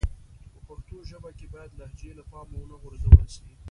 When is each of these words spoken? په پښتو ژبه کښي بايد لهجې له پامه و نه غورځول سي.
په 0.53 0.59
پښتو 0.67 0.95
ژبه 1.09 1.29
کښي 1.37 1.47
بايد 1.53 1.71
لهجې 1.79 2.11
له 2.17 2.23
پامه 2.29 2.55
و 2.61 2.69
نه 2.71 2.75
غورځول 2.81 3.25
سي. 3.35 3.49